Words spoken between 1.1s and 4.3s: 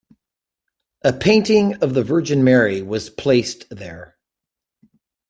painting of the Virgin Mary was placed there.